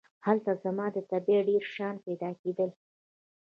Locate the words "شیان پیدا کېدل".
1.73-2.69